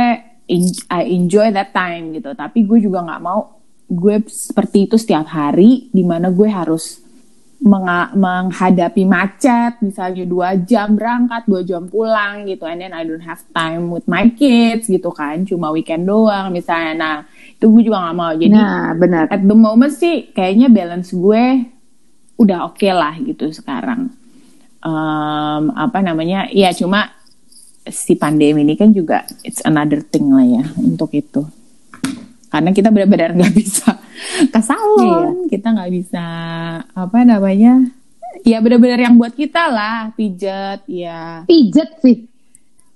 I 0.91 1.01
enjoy 1.15 1.55
that 1.55 1.71
time 1.71 2.11
gitu. 2.19 2.35
Tapi 2.35 2.67
gue 2.67 2.83
juga 2.83 2.99
nggak 3.07 3.21
mau 3.23 3.60
gue 3.91 4.23
seperti 4.31 4.87
itu 4.87 4.95
setiap 4.95 5.27
hari 5.27 5.91
di 5.91 6.03
mana 6.07 6.31
gue 6.31 6.47
harus 6.47 7.03
menghadapi 7.61 9.05
macet 9.05 9.77
misalnya 9.85 10.25
dua 10.25 10.57
jam 10.57 10.97
berangkat 10.97 11.45
dua 11.45 11.61
jam 11.61 11.85
pulang 11.85 12.49
gitu 12.49 12.65
and 12.65 12.81
then 12.81 12.89
I 12.89 13.05
don't 13.05 13.21
have 13.21 13.45
time 13.53 13.93
with 13.93 14.09
my 14.09 14.33
kids 14.33 14.89
gitu 14.89 15.13
kan 15.13 15.45
cuma 15.45 15.69
weekend 15.69 16.09
doang 16.09 16.49
misalnya 16.49 16.93
nah 16.97 17.17
itu 17.53 17.69
gue 17.69 17.85
juga 17.85 18.01
nggak 18.01 18.17
mau 18.17 18.33
jadi 18.33 18.49
nah 18.49 18.97
benar. 18.97 19.29
at 19.29 19.45
the 19.45 19.53
moment 19.53 19.93
sih 19.93 20.33
kayaknya 20.33 20.73
balance 20.73 21.13
gue 21.13 21.69
udah 22.41 22.73
oke 22.73 22.89
lah 22.89 23.13
gitu 23.21 23.53
sekarang. 23.53 24.09
Em, 24.81 25.63
apa 25.77 26.01
namanya? 26.01 26.49
Ya 26.49 26.73
cuma 26.73 27.13
si 27.85 28.17
pandemi 28.17 28.65
ini 28.65 28.73
kan 28.73 28.89
juga 28.89 29.25
it's 29.45 29.61
another 29.61 30.01
thing 30.01 30.33
lah 30.33 30.45
ya 30.45 30.65
untuk 30.81 31.13
itu. 31.13 31.45
Karena 32.51 32.69
kita 32.69 32.91
benar-benar 32.91 33.31
nggak 33.31 33.53
bisa 33.55 33.95
ke 34.51 34.59
salon, 34.59 35.47
kita 35.47 35.71
nggak 35.71 35.91
bisa 35.95 36.25
apa 36.83 37.17
namanya? 37.23 37.87
Ya 38.43 38.59
benar-benar 38.59 38.99
yang 38.99 39.15
buat 39.15 39.31
kita 39.31 39.71
lah, 39.71 40.11
pijat, 40.15 40.83
ya. 40.87 41.47
Pijet 41.47 41.99
sih. 42.03 42.27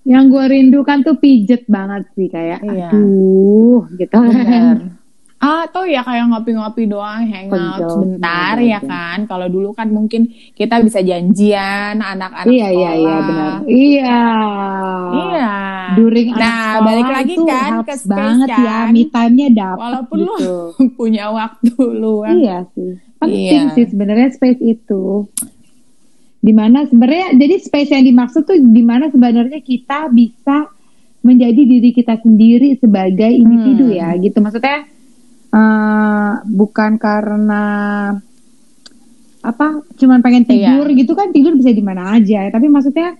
Yang 0.06 0.24
gue 0.32 0.44
rindukan 0.54 1.02
tuh 1.02 1.18
pijet 1.18 1.66
banget 1.66 2.06
sih 2.14 2.30
kayak 2.30 2.62
Iya. 2.62 2.94
aduh 2.94 3.90
gitu 3.98 4.16
kan. 4.16 4.95
Atau 5.46 5.86
ya 5.86 6.02
kayak 6.02 6.26
ngopi-ngopi 6.28 6.84
doang, 6.86 7.22
hangout 7.24 7.78
Betul. 7.78 7.90
sebentar 7.92 8.56
ya 8.58 8.80
kan. 8.80 9.18
Kalau 9.24 9.46
dulu 9.46 9.70
kan 9.72 9.88
mungkin 9.88 10.26
kita 10.52 10.82
bisa 10.82 11.00
janjian 11.00 11.96
anak-anak 11.96 12.50
Iya 12.50 12.68
iya 12.68 12.92
iya 12.92 12.98
sekolah. 12.98 13.22
benar. 13.24 13.52
Iya. 13.68 14.20
Iya. 15.16 15.52
During 15.94 16.30
nah, 16.30 16.42
sekolah 16.42 16.82
balik 16.82 17.10
lagi 17.12 17.34
itu 17.36 17.44
kan 17.46 17.72
ke 17.80 17.94
space 17.94 18.06
banget 18.08 18.48
ya 18.50 18.58
kan. 18.58 18.86
me 18.90 19.04
time-nya 19.06 19.48
dapat 19.52 19.80
Walaupun 19.80 20.18
gitu. 20.18 20.34
lu 20.34 20.58
punya 20.98 21.26
waktu 21.30 21.72
luang. 21.94 22.36
Iya 22.36 22.58
sih. 22.72 22.92
Penting 23.16 23.42
Iya. 23.64 23.74
sih 23.74 23.86
sebenarnya 23.88 24.30
space 24.32 24.62
itu. 24.62 25.04
Di 26.38 26.52
mana 26.52 26.86
sebenarnya 26.86 27.34
jadi 27.34 27.56
space 27.60 27.90
yang 27.92 28.04
dimaksud 28.04 28.42
tuh 28.44 28.58
di 28.58 28.82
mana 28.82 29.08
sebenarnya 29.08 29.60
kita 29.60 30.10
bisa 30.10 30.70
menjadi 31.20 31.58
diri 31.58 31.90
kita 31.90 32.18
sendiri 32.18 32.78
sebagai 32.78 33.26
individu 33.28 33.90
Hmm. 33.90 33.98
ya 33.98 34.10
gitu 34.16 34.38
maksudnya 34.38 34.86
eh, 35.56 36.32
bukan 36.46 36.92
karena 36.98 37.64
apa 39.40 39.68
cuman 39.96 40.20
pengen 40.20 40.44
Iya. 40.44 40.74
tidur 40.74 40.88
gitu 40.92 41.12
kan 41.14 41.30
tidur 41.30 41.54
bisa 41.54 41.70
di 41.70 41.80
mana 41.80 42.18
aja 42.18 42.50
tapi 42.50 42.66
maksudnya 42.66 43.14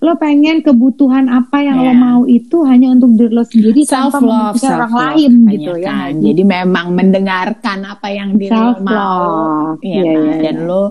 lo 0.00 0.16
pengen 0.16 0.60
kebutuhan 0.60 1.28
apa 1.28 1.60
yang 1.60 1.76
lo 1.78 1.92
Iya. 1.92 1.96
mau 1.98 2.20
itu 2.24 2.56
hanya 2.64 2.88
untuk 2.90 3.12
diri 3.12 3.32
lo 3.32 3.44
sendiri 3.44 3.80
self 3.84 4.12
tanpa 4.12 4.24
love, 4.24 4.56
self 4.56 4.72
orang 4.72 4.80
love 4.86 4.96
lain 4.96 5.32
gitu 5.46 5.72
ya 5.76 5.84
kan. 5.86 6.10
sih? 6.10 6.24
Jadi 6.24 6.42
memang 6.42 6.86
mendengarkan 6.90 7.78
apa 7.86 8.08
yang 8.08 8.30
diri 8.32 8.48
lo 8.50 8.72
Self 8.72 8.80
mau, 8.80 8.96
love. 8.96 9.76
Iya 9.82 9.92
Iya, 9.92 10.04
kan? 10.06 10.20
iya, 10.24 10.34
dan 10.42 10.56
iya. 10.56 10.64
lo 10.64 10.82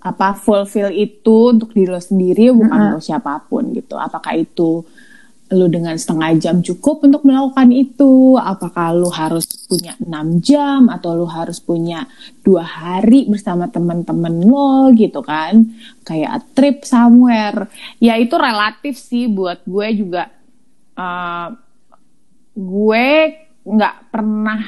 apa 0.00 0.28
fulfill 0.34 0.90
itu 0.90 1.36
untuk 1.48 1.70
diri 1.70 1.86
lo 1.86 1.98
sendiri 1.98 2.50
bukan 2.50 2.66
Mm-mm. 2.70 2.88
untuk 2.92 3.02
siapa 3.02 3.38
pun 3.40 3.70
gitu. 3.70 3.94
Apakah 3.96 4.34
itu 4.34 4.82
lo 5.52 5.70
dengan 5.70 5.94
setengah 5.94 6.30
jam 6.42 6.56
cukup 6.58 7.06
untuk 7.06 7.22
melakukan 7.22 7.70
itu? 7.70 8.34
Apakah 8.34 8.90
lo 8.96 9.10
harus 9.14 9.46
punya 9.70 9.94
enam 10.02 10.42
jam 10.42 10.90
atau 10.90 11.14
lo 11.14 11.26
harus 11.30 11.62
punya 11.62 12.06
dua 12.42 12.66
hari 12.66 13.30
bersama 13.30 13.70
teman-teman 13.70 14.42
lo 14.42 14.90
gitu 14.94 15.22
kan? 15.22 15.62
Kayak 16.02 16.42
trip 16.56 16.82
somewhere. 16.82 17.70
Ya 18.02 18.18
itu 18.18 18.34
relatif 18.34 18.98
sih 18.98 19.30
buat 19.30 19.62
gue 19.66 19.88
juga. 19.94 20.32
eh, 20.96 21.48
gue 22.56 23.08
nggak 23.68 23.96
pernah 24.08 24.64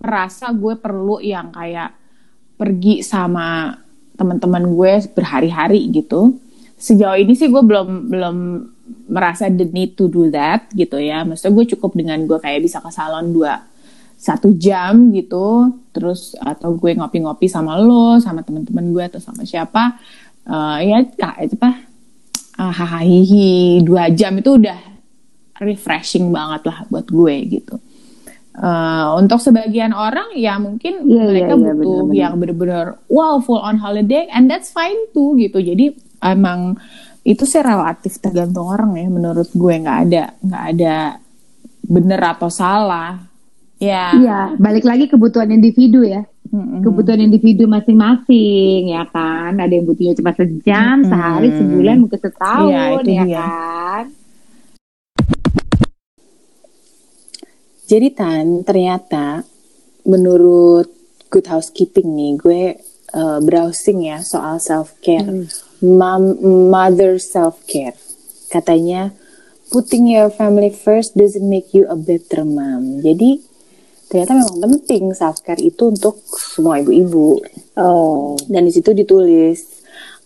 merasa 0.00 0.48
gue 0.56 0.74
perlu 0.80 1.20
yang 1.20 1.52
kayak 1.52 1.92
pergi 2.56 3.04
sama 3.04 3.76
teman-teman 4.16 4.64
gue 4.72 4.92
berhari-hari 5.12 5.88
gitu. 5.92 6.40
Sejauh 6.80 7.20
ini 7.20 7.36
sih 7.36 7.52
gue 7.52 7.60
belum 7.60 8.08
belum 8.08 8.36
merasa 9.12 9.52
the 9.52 9.68
need 9.68 9.94
to 9.94 10.08
do 10.08 10.32
that 10.32 10.72
gitu 10.72 10.96
ya. 10.96 11.22
Maksudnya 11.28 11.52
gue 11.52 11.66
cukup 11.76 11.92
dengan 11.92 12.24
gue 12.24 12.40
kayak 12.40 12.64
bisa 12.64 12.80
ke 12.80 12.88
salon 12.88 13.36
dua 13.36 13.60
satu 14.16 14.52
jam 14.56 15.12
gitu, 15.12 15.72
terus 15.92 16.36
atau 16.36 16.76
gue 16.76 16.92
ngopi-ngopi 16.92 17.48
sama 17.48 17.80
lo, 17.80 18.20
sama 18.20 18.44
teman-teman 18.44 18.92
gue 18.92 19.04
atau 19.06 19.20
sama 19.20 19.44
siapa, 19.44 19.96
Eh, 20.40 20.78
ya 20.88 20.98
kayak 21.04 21.52
apa, 21.60 21.70
ah, 22.58 22.72
hahaha 22.72 23.04
dua 23.84 24.08
jam 24.10 24.32
itu 24.40 24.56
udah 24.56 24.78
refreshing 25.60 26.32
banget 26.32 26.64
lah 26.66 26.78
buat 26.88 27.06
gue 27.06 27.34
gitu. 27.60 27.76
Eh, 28.56 29.06
untuk 29.14 29.38
sebagian 29.38 29.94
orang 29.94 30.34
ya 30.34 30.58
mungkin 30.58 31.06
Iya, 31.06 31.22
mereka 31.28 31.54
iya, 31.54 31.60
iya, 31.60 31.72
butuh 31.76 31.96
benar-benar. 32.02 32.18
yang 32.18 32.32
bener-bener 32.40 32.86
wow 33.06 33.38
full 33.38 33.62
on 33.62 33.78
holiday 33.78 34.26
and 34.32 34.50
that's 34.50 34.72
fine 34.74 34.98
too 35.14 35.38
gitu. 35.38 35.60
Jadi 35.62 35.94
emang 36.22 36.76
itu 37.20 37.44
sih 37.44 37.60
relatif 37.60 38.16
tergantung 38.16 38.64
orang 38.64 38.96
ya 38.96 39.08
menurut 39.12 39.52
gue 39.52 39.74
nggak 39.76 39.98
ada 40.08 40.24
nggak 40.40 40.64
ada 40.76 40.96
bener 41.84 42.20
atau 42.22 42.48
salah. 42.48 43.18
Ya. 43.80 44.12
Iya, 44.12 44.40
balik 44.60 44.84
lagi 44.84 45.08
kebutuhan 45.08 45.48
individu 45.50 46.04
ya. 46.04 46.28
Mm-mm. 46.52 46.84
Kebutuhan 46.84 47.24
individu 47.24 47.64
masing-masing 47.64 48.92
ya 48.92 49.08
kan. 49.08 49.56
Ada 49.56 49.72
yang 49.72 49.88
butuhnya 49.88 50.14
cuma 50.20 50.36
sejam, 50.36 51.00
Mm-mm. 51.00 51.08
sehari, 51.08 51.48
sebulan, 51.56 51.96
mungkin 51.96 52.20
setahun 52.20 52.68
Iya, 52.68 52.84
itu 53.00 53.10
ya 53.10 53.24
dia. 53.24 53.40
kan. 53.40 54.04
Jadi 57.90 58.08
Tan, 58.14 58.46
ternyata 58.62 59.26
menurut 60.06 60.86
Good 61.26 61.50
Housekeeping 61.50 62.06
nih, 62.06 62.32
gue 62.38 62.62
uh, 63.16 63.38
browsing 63.42 64.06
ya 64.06 64.22
soal 64.22 64.62
self 64.62 64.94
care, 65.02 65.26
mom, 65.82 66.38
mother 66.68 67.16
self 67.20 67.60
care. 67.66 67.96
Katanya 68.52 69.12
putting 69.72 70.10
your 70.10 70.28
family 70.28 70.70
first 70.70 71.16
doesn't 71.16 71.44
make 71.44 71.72
you 71.72 71.88
a 71.88 71.96
better 71.96 72.44
mom. 72.44 73.00
Jadi 73.00 73.40
ternyata 74.10 74.36
memang 74.36 74.58
penting 74.58 75.14
self 75.16 75.40
care 75.40 75.60
itu 75.60 75.90
untuk 75.90 76.20
semua 76.28 76.80
ibu-ibu. 76.80 77.40
Oh, 77.80 78.36
Dan 78.46 78.68
di 78.68 78.72
situ 78.72 78.92
ditulis 78.92 79.80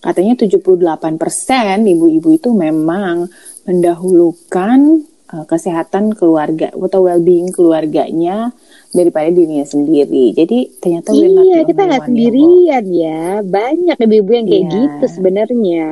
katanya 0.04 0.36
78% 0.36 1.80
ibu-ibu 1.80 2.28
itu 2.28 2.52
memang 2.52 3.24
mendahulukan 3.64 5.00
uh, 5.32 5.44
kesehatan 5.48 6.12
keluarga 6.12 6.68
atau 6.74 7.00
well-being 7.06 7.54
keluarganya 7.54 8.52
daripada 8.92 9.30
dirinya 9.32 9.64
sendiri. 9.64 10.34
Jadi 10.36 10.80
ternyata 10.82 11.14
Iya, 11.14 11.64
the 11.64 11.72
kita 11.72 11.80
nggak 11.86 12.02
ya, 12.02 12.06
sendirian 12.08 12.84
ya. 12.90 13.22
Banyak 13.42 13.96
ibu-ibu 13.98 14.30
yang 14.34 14.46
kayak 14.46 14.64
Iya. 14.64 14.72
gitu 14.74 15.06
sebenarnya. 15.08 15.84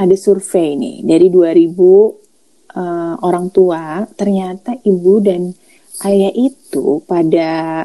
ada 0.00 0.16
survei 0.16 0.80
nih 0.80 1.04
dari 1.04 1.28
2000 1.28 1.76
uh, 1.76 3.20
orang 3.20 3.52
tua, 3.52 4.08
ternyata 4.16 4.72
ibu 4.80 5.20
dan 5.20 5.52
ayah 6.08 6.32
itu 6.32 7.04
pada 7.04 7.84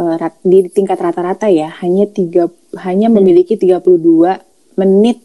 uh, 0.00 0.14
rat, 0.16 0.40
di 0.40 0.64
tingkat 0.72 0.96
rata-rata 0.96 1.52
ya 1.52 1.68
hanya 1.84 2.08
tiga 2.08 2.48
hanya 2.80 3.12
memiliki 3.12 3.60
32 3.60 3.84
menit 4.80 5.20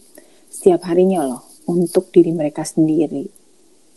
setiap 0.51 0.83
harinya 0.91 1.23
loh 1.23 1.41
untuk 1.71 2.11
diri 2.11 2.35
mereka 2.35 2.67
sendiri. 2.67 3.38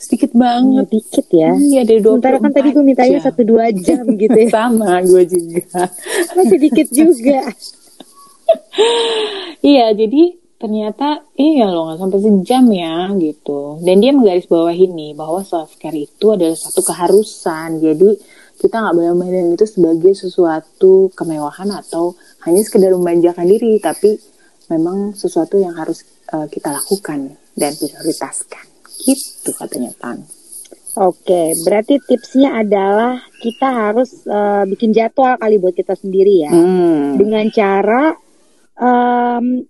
Sedikit 0.03 0.35
banget. 0.35 0.91
Hmm, 0.91 0.95
dikit 0.99 1.27
ya. 1.31 1.55
Iya, 1.55 1.81
dari 1.87 2.01
24 2.03 2.11
Sementara 2.11 2.37
kan 2.43 2.53
tadi 2.59 2.69
gue 2.75 2.85
mintanya 2.85 3.19
satu 3.23 3.41
dua 3.47 3.71
jam 3.71 4.03
gitu 4.19 4.35
ya. 4.35 4.51
Sama, 4.59 4.99
gue 5.07 5.23
juga. 5.31 5.87
Masih 6.37 6.59
dikit 6.59 6.89
juga. 6.91 7.41
iya, 9.73 9.95
jadi 9.95 10.43
ternyata 10.59 11.27
iya 11.35 11.67
loh 11.67 11.91
nggak 11.91 11.99
sampai 12.03 12.19
sejam 12.19 12.65
ya 12.75 13.15
gitu. 13.15 13.79
Dan 13.79 14.03
dia 14.03 14.11
menggaris 14.11 14.51
bawah 14.51 14.75
ini 14.75 15.15
bahwa 15.15 15.47
self 15.47 15.79
care 15.79 15.95
itu 15.95 16.27
adalah 16.35 16.59
satu 16.59 16.83
keharusan. 16.83 17.79
Jadi 17.79 18.11
kita 18.59 18.83
nggak 18.83 18.95
boleh 18.99 19.11
memandang 19.15 19.55
itu 19.55 19.67
sebagai 19.71 20.19
sesuatu 20.19 21.15
kemewahan 21.15 21.71
atau 21.79 22.19
hanya 22.43 22.63
sekedar 22.67 22.91
memanjakan 22.95 23.47
diri, 23.47 23.79
tapi 23.79 24.19
memang 24.67 25.15
sesuatu 25.15 25.63
yang 25.63 25.79
harus 25.79 26.03
uh, 26.35 26.51
kita 26.51 26.75
lakukan 26.75 27.39
dan 27.55 27.71
prioritaskan. 27.79 28.72
Gitu 29.03 29.51
katanya 29.55 29.91
Tan. 29.99 30.23
Oke, 30.93 31.57
berarti 31.65 31.97
tipsnya 32.05 32.61
adalah 32.61 33.17
kita 33.41 33.65
harus 33.65 34.29
uh, 34.29 34.69
bikin 34.69 34.93
jadwal 34.93 35.41
kali 35.41 35.57
buat 35.57 35.73
kita 35.73 35.97
sendiri 35.97 36.45
ya, 36.45 36.53
Hmm. 36.53 37.17
dengan 37.17 37.49
cara 37.49 38.13
um, 38.77 39.65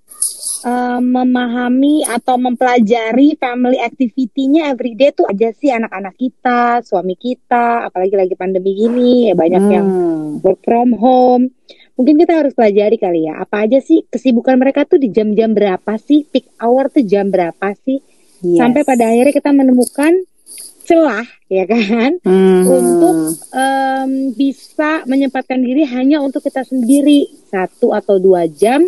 um, 0.66 1.02
memahami 1.02 2.02
atau 2.02 2.42
mempelajari 2.42 3.38
family 3.38 3.78
activity-nya 3.78 4.74
everyday 4.74 5.14
tuh 5.14 5.30
aja 5.30 5.54
sih 5.54 5.70
anak-anak 5.70 6.18
kita, 6.18 6.82
suami 6.82 7.14
kita, 7.14 7.86
apalagi 7.86 8.18
lagi 8.18 8.34
pandemi 8.34 8.74
gini 8.74 9.30
ya 9.30 9.38
banyak 9.38 9.64
yang 9.70 9.86
Hmm. 9.86 10.42
work 10.42 10.58
from 10.66 10.90
home. 10.98 11.54
Mungkin 11.94 12.18
kita 12.18 12.34
harus 12.34 12.56
pelajari 12.56 12.98
kali 12.98 13.30
ya, 13.30 13.38
apa 13.38 13.62
aja 13.62 13.78
sih 13.78 14.02
kesibukan 14.10 14.58
mereka 14.58 14.88
tuh 14.90 14.98
di 14.98 15.06
jam-jam 15.12 15.54
berapa 15.54 15.92
sih, 16.02 16.26
peak 16.26 16.50
hour 16.58 16.90
tuh 16.90 17.06
jam 17.06 17.30
berapa 17.30 17.78
sih, 17.78 18.02
Yes. 18.42 18.58
sampai 18.58 18.82
pada 18.82 19.06
akhirnya 19.06 19.32
kita 19.32 19.50
menemukan 19.50 20.12
celah 20.82 21.22
ya 21.46 21.62
kan 21.64 22.18
Hmm. 22.20 22.66
untuk 22.66 23.16
em, 23.50 24.10
bisa 24.32 25.02
menyempatkan 25.04 25.58
diri 25.58 25.86
hanya 25.86 26.18
untuk 26.18 26.42
kita 26.42 26.62
sendiri 26.62 27.22
satu 27.46 27.90
atau 27.90 28.18
dua 28.18 28.44
jam 28.46 28.82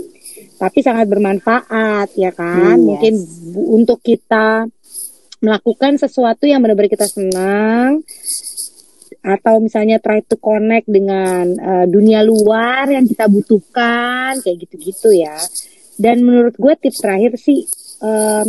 tapi 0.56 0.78
sangat 0.80 1.06
bermanfaat 1.06 2.10
ya 2.14 2.30
kan 2.30 2.74
Yes. 2.74 2.82
mungkin 2.82 3.14
untuk 3.54 3.98
kita 4.00 4.66
melakukan 5.38 5.96
sesuatu 5.96 6.44
yang 6.44 6.58
benar-benar 6.58 6.90
kita 6.90 7.06
senang 7.06 8.02
atau 9.24 9.56
misalnya 9.56 9.96
try 9.98 10.20
to 10.20 10.36
connect 10.36 10.84
dengan 10.86 11.48
eh, 11.48 11.86
dunia 11.86 12.20
luar 12.20 12.84
yang 12.86 13.04
kita 13.04 13.24
butuhkan 13.24 14.36
kayak 14.40 14.56
gitu-gitu 14.60 15.14
ya 15.14 15.36
dan 15.96 16.20
menurut 16.20 16.52
gue 16.54 16.74
tips 16.76 17.00
terakhir 17.00 17.32
sih 17.36 17.64
em, 18.00 18.46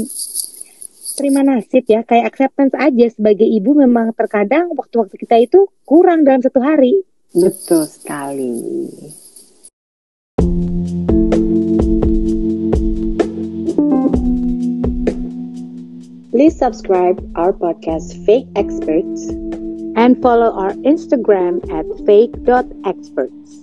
terima 1.15 1.41
nasib 1.41 1.88
ya 1.88 2.03
kayak 2.03 2.36
acceptance 2.36 2.75
aja 2.75 3.07
sebagai 3.10 3.48
ibu 3.48 3.72
memang 3.74 4.12
terkadang 4.13 4.75
waktu-waktu 4.75 5.15
kita 5.15 5.39
itu 5.41 5.72
kurang 5.88 6.27
dalam 6.27 6.43
satu 6.43 6.60
hari 6.60 7.01
Betul 7.36 7.84
sekali. 7.84 8.55
Please 16.31 16.55
subscribe 16.55 17.20
our 17.35 17.51
podcast 17.55 18.16
Fake 18.24 18.48
Experts. 18.55 19.31
and 19.96 20.22
follow 20.22 20.51
our 20.51 20.74
Instagram 20.83 21.63
at 21.72 21.85
fake.experts. 22.05 23.61